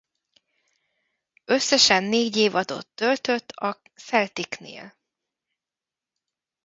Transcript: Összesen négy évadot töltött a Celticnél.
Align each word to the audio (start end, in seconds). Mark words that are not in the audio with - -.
Összesen 1.45 2.03
négy 2.03 2.35
évadot 2.37 2.87
töltött 2.87 3.51
a 3.51 3.81
Celticnél. 3.95 4.93